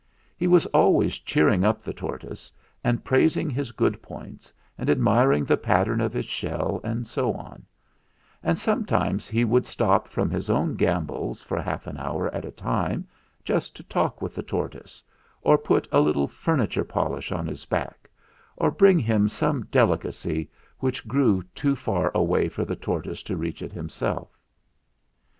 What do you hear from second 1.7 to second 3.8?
the tortoise, and 142 THE FLINT HEART praising his